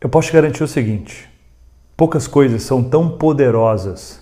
[0.00, 1.28] Eu posso te garantir o seguinte:
[1.96, 4.20] poucas coisas são tão poderosas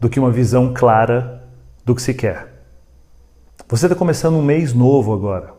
[0.00, 1.48] do que uma visão clara
[1.84, 2.64] do que se quer.
[3.68, 5.54] Você está começando um mês novo agora.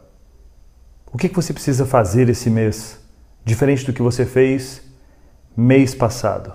[1.11, 2.99] O que, que você precisa fazer esse mês,
[3.45, 4.81] diferente do que você fez
[5.55, 6.53] mês passado?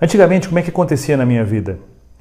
[0.00, 1.78] Antigamente, como é que acontecia na minha vida?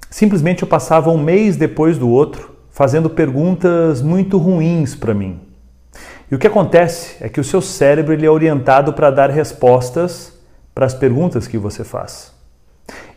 [0.09, 5.46] Simplesmente eu passava um mês depois do outro fazendo perguntas muito ruins para mim.
[6.29, 10.33] E o que acontece é que o seu cérebro ele é orientado para dar respostas
[10.75, 12.33] para as perguntas que você faz.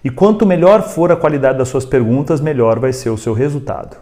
[0.02, 3.96] E quanto melhor for a qualidade das suas perguntas, melhor vai ser o seu resultado.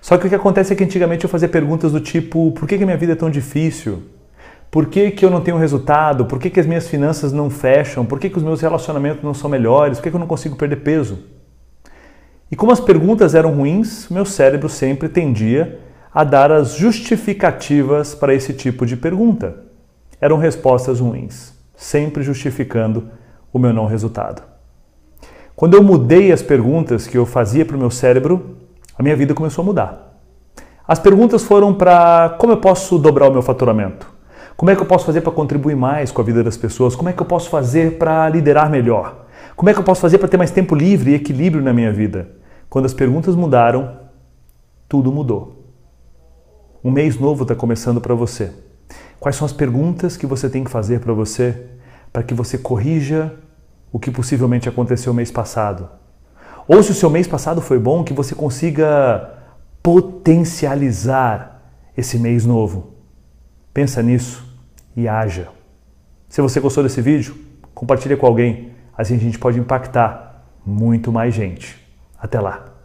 [0.00, 2.78] Só que o que acontece é que antigamente eu fazia perguntas do tipo: por que,
[2.78, 4.02] que minha vida é tão difícil?
[4.70, 6.26] Por que, que eu não tenho resultado?
[6.26, 8.04] Por que, que as minhas finanças não fecham?
[8.04, 9.98] Por que, que os meus relacionamentos não são melhores?
[9.98, 11.18] Por que, que eu não consigo perder peso?
[12.50, 15.80] E como as perguntas eram ruins, meu cérebro sempre tendia
[16.16, 19.54] a dar as justificativas para esse tipo de pergunta.
[20.18, 23.10] Eram respostas ruins, sempre justificando
[23.52, 24.42] o meu não resultado.
[25.54, 28.56] Quando eu mudei as perguntas que eu fazia para o meu cérebro,
[28.98, 30.18] a minha vida começou a mudar.
[30.88, 34.10] As perguntas foram para como eu posso dobrar o meu faturamento?
[34.56, 36.96] Como é que eu posso fazer para contribuir mais com a vida das pessoas?
[36.96, 39.26] Como é que eu posso fazer para liderar melhor?
[39.54, 41.92] Como é que eu posso fazer para ter mais tempo livre e equilíbrio na minha
[41.92, 42.30] vida?
[42.70, 43.98] Quando as perguntas mudaram,
[44.88, 45.65] tudo mudou.
[46.86, 48.52] Um mês novo está começando para você.
[49.18, 51.66] Quais são as perguntas que você tem que fazer para você
[52.12, 53.34] para que você corrija
[53.90, 55.90] o que possivelmente aconteceu mês passado?
[56.68, 59.34] Ou se o seu mês passado foi bom, que você consiga
[59.82, 61.60] potencializar
[61.96, 62.94] esse mês novo.
[63.74, 64.46] Pensa nisso
[64.96, 65.48] e haja.
[66.28, 67.36] Se você gostou desse vídeo,
[67.74, 68.70] compartilhe com alguém.
[68.96, 71.84] Assim a gente pode impactar muito mais gente.
[72.16, 72.75] Até lá!